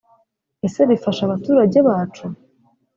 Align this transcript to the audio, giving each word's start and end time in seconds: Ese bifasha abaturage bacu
Ese 0.67 0.79
bifasha 0.89 1.21
abaturage 1.25 1.77
bacu 1.87 2.25